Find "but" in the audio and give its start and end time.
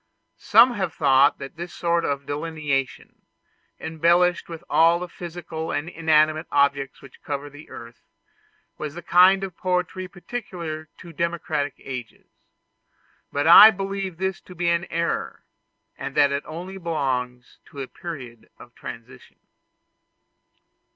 13.31-13.45